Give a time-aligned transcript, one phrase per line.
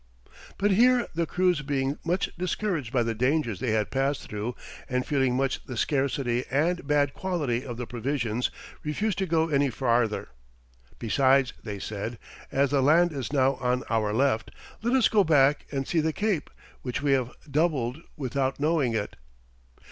[0.57, 4.55] But here the crews being much discouraged by the dangers they had passed through,
[4.89, 8.49] and feeling much the scarcity and bad quality of the provisions,
[8.83, 10.29] refused to go any farther.
[10.97, 12.17] "Besides," they said,
[12.51, 14.49] "as the land is now on our left,
[14.81, 16.49] let us go back and see the Cape,
[16.81, 19.17] which we have doubled without knowing it."